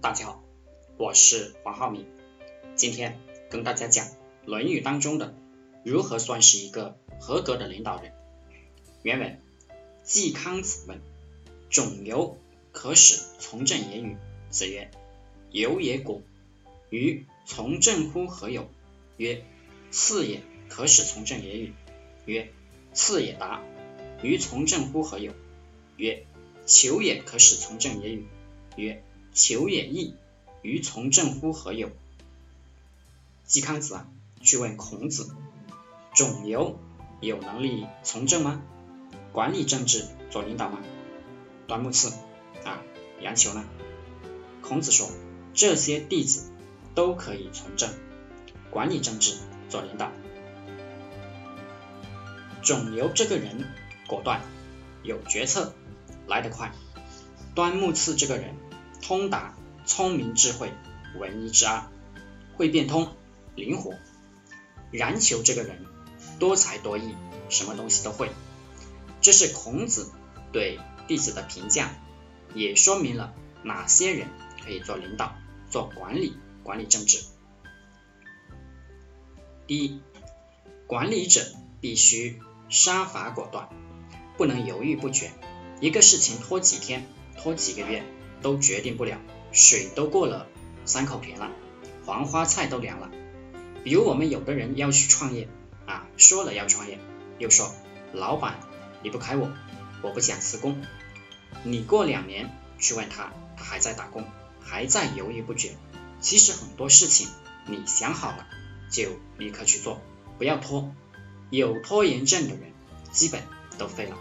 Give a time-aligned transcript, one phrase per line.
[0.00, 0.44] 大家好，
[0.96, 2.06] 我是黄浩明，
[2.76, 3.18] 今天
[3.50, 4.06] 跟大家讲
[4.44, 5.34] 《论语》当中的
[5.84, 8.12] 如何算是一个合格的领导人。
[9.02, 9.40] 原文：
[10.04, 11.00] 季康子问
[11.68, 12.38] ：“仲由
[12.70, 14.16] 可使从政也与？”
[14.50, 14.88] 子曰
[15.50, 16.22] ：“由也果。”
[16.90, 18.70] 于从政乎何有？
[19.16, 19.42] 曰
[19.90, 21.72] ：“次也可使从政也与？”
[22.24, 22.52] 曰
[22.94, 23.64] ：“次也达。”
[24.22, 25.32] 于从政乎何有？
[25.96, 26.24] 曰
[26.66, 28.28] ：“求也可使从政也与？”
[28.78, 29.02] 曰：
[29.38, 30.16] 求也易，
[30.62, 31.90] 于从政乎何有？
[33.44, 34.08] 季康子啊，
[34.42, 35.30] 去问孔子：
[36.12, 36.76] 仲由
[37.20, 38.60] 有能力从政吗？
[39.30, 40.80] 管理政治做领导吗？
[41.68, 42.12] 端木赐
[42.64, 42.82] 啊，
[43.20, 43.64] 杨求呢？
[44.60, 45.08] 孔子说：
[45.54, 46.50] 这些弟子
[46.96, 47.90] 都可以从政，
[48.72, 49.36] 管理政治
[49.68, 50.10] 做领导。
[52.60, 53.64] 仲由这个人
[54.08, 54.42] 果断，
[55.04, 55.72] 有决策，
[56.26, 56.72] 来得快。
[57.54, 58.56] 端木赐这个人。
[59.02, 59.54] 通达、
[59.86, 60.72] 聪明、智慧、
[61.18, 61.84] 文一之二，
[62.56, 63.14] 会变通、
[63.54, 63.94] 灵活。
[64.90, 65.84] 冉求这个人
[66.38, 67.14] 多才多艺，
[67.48, 68.30] 什么东西都会。
[69.20, 70.10] 这是孔子
[70.52, 71.90] 对弟子的评价，
[72.54, 74.28] 也说明了哪些人
[74.64, 75.34] 可以做领导、
[75.70, 77.18] 做管理、管理政治。
[79.66, 80.00] 第一，
[80.86, 81.44] 管理者
[81.80, 83.68] 必须杀伐果断，
[84.38, 85.30] 不能犹豫不决。
[85.80, 88.02] 一个事情拖几天、拖几个月。
[88.42, 89.18] 都决定不了，
[89.52, 90.46] 水都过了
[90.84, 91.50] 三口田了，
[92.04, 93.10] 黄花菜都凉了。
[93.84, 95.48] 比如我们有的人要去创业
[95.86, 96.98] 啊，说了要创业，
[97.38, 97.74] 又说
[98.12, 98.58] 老板
[99.02, 99.50] 离不开我，
[100.02, 100.80] 我不想辞工。
[101.62, 104.24] 你过两年去问他，他还在打工，
[104.60, 105.76] 还在犹豫不决。
[106.20, 107.28] 其实很多事情
[107.66, 108.46] 你想好了
[108.90, 110.00] 就立刻去做，
[110.38, 110.94] 不要拖。
[111.50, 112.72] 有拖延症的人
[113.10, 113.42] 基本
[113.78, 114.16] 都废了。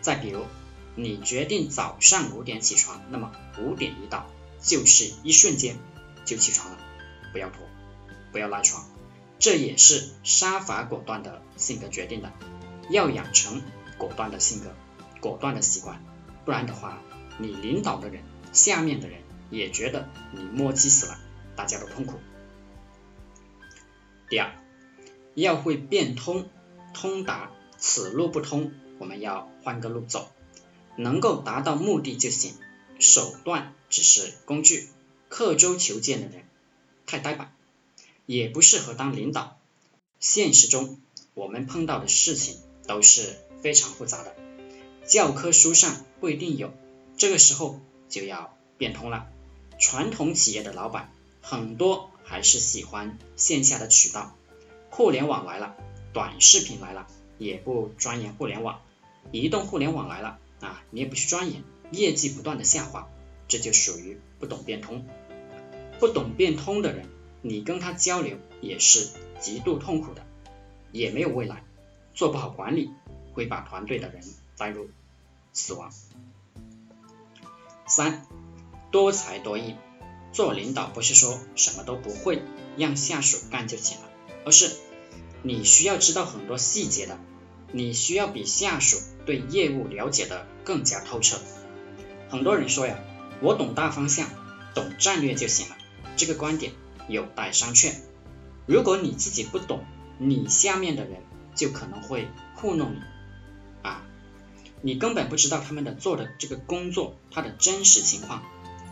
[0.00, 0.44] 再比如。
[1.00, 4.26] 你决定早上五点起床，那么五点一到，
[4.60, 5.76] 就是一瞬间
[6.24, 6.78] 就起床了，
[7.32, 7.60] 不要拖，
[8.32, 8.84] 不要赖床，
[9.38, 12.32] 这也是杀伐果断的性格决定的。
[12.90, 13.62] 要养成
[13.96, 14.74] 果断的性格，
[15.20, 16.02] 果断的习惯，
[16.44, 17.00] 不然的话，
[17.38, 19.20] 你领导的人，下面的人
[19.50, 21.20] 也觉得你磨叽死了，
[21.54, 22.18] 大家都痛苦。
[24.28, 24.50] 第二，
[25.36, 26.48] 要会变通，
[26.92, 30.32] 通达，此路不通，我们要换个路走。
[30.98, 32.54] 能够达到目的就行，
[32.98, 34.88] 手段只是工具。
[35.28, 36.44] 刻舟求剑的人
[37.06, 37.54] 太呆板，
[38.26, 39.58] 也不适合当领导。
[40.18, 40.98] 现实中
[41.34, 44.34] 我们碰到的事情都是非常复杂的，
[45.06, 46.72] 教科书上不一定有。
[47.16, 47.78] 这个时候
[48.08, 49.28] 就要变通了。
[49.78, 54.34] 传统企业的老板很多还是喜欢线下的渠道，
[54.90, 55.76] 互联网来了，
[56.12, 58.80] 短视频来了，也不钻研互联网，
[59.30, 60.38] 移动互联网来了。
[60.60, 63.08] 啊，你也不去钻研，业绩不断的下滑，
[63.46, 65.06] 这就属于不懂变通。
[66.00, 67.06] 不懂变通的人，
[67.42, 69.08] 你跟他交流也是
[69.40, 70.24] 极度痛苦的，
[70.92, 71.64] 也没有未来，
[72.14, 72.90] 做不好管理，
[73.32, 74.22] 会把团队的人
[74.56, 74.90] 带入
[75.52, 75.92] 死亡。
[77.86, 78.26] 三，
[78.90, 79.74] 多才多艺，
[80.32, 82.42] 做领导不是说什么都不会，
[82.76, 84.08] 让下属干就行了，
[84.44, 84.76] 而是
[85.42, 87.18] 你需要知道很多细节的。
[87.70, 91.38] 你需要比下属对业务了解的更加透彻。
[92.30, 92.98] 很多人说呀，
[93.40, 94.28] 我懂大方向，
[94.74, 95.76] 懂战略就行了。
[96.16, 96.72] 这个观点
[97.08, 97.92] 有待商榷。
[98.66, 99.84] 如果你自己不懂，
[100.18, 101.22] 你下面的人
[101.54, 103.00] 就可能会糊弄你
[103.82, 104.02] 啊，
[104.82, 108.42] 你根本不知道他们的做的这个工作它的真实情况。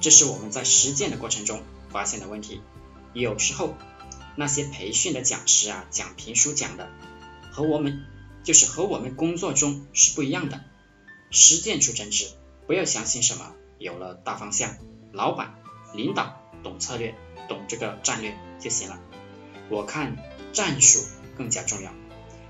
[0.00, 2.60] 这是我们在实践的过程中发现的问题。
[3.14, 3.74] 有时候
[4.36, 6.90] 那些培训的讲师啊，讲评书讲的
[7.50, 8.04] 和我们。
[8.46, 10.62] 就是和我们工作中是不一样的，
[11.32, 12.28] 实践出真知，
[12.68, 14.76] 不要相信什么有了大方向，
[15.10, 15.56] 老板、
[15.92, 17.16] 领导懂策略、
[17.48, 19.00] 懂这个战略就行了。
[19.68, 20.16] 我看
[20.52, 21.00] 战术
[21.36, 21.92] 更加重要，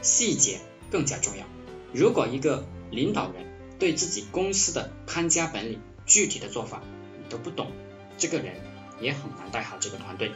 [0.00, 0.60] 细节
[0.92, 1.44] 更加重要。
[1.92, 3.44] 如果一个领导人
[3.80, 6.82] 对自己公司的看家本领、具体的做法
[7.18, 7.72] 你都不懂，
[8.16, 8.54] 这个人
[9.00, 10.30] 也很难带好这个团队。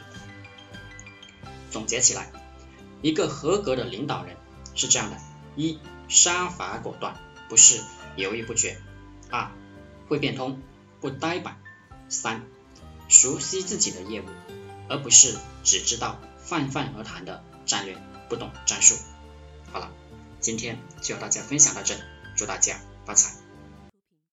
[1.71, 2.29] 总结起来，
[3.01, 4.35] 一个合格的领导人
[4.75, 5.17] 是这样的。
[5.55, 7.19] 一杀伐果断，
[7.49, 7.81] 不是
[8.15, 8.77] 犹豫不决；
[9.29, 9.49] 二
[10.07, 10.61] 会变通，
[11.01, 11.55] 不呆板；
[12.09, 12.43] 三
[13.07, 14.25] 熟悉自己的业务，
[14.89, 17.97] 而不是只知道泛泛而谈的战略，
[18.29, 18.95] 不懂战术。
[19.71, 19.91] 好了，
[20.39, 22.01] 今天就和大家分享到这里，
[22.35, 23.44] 祝大家发财。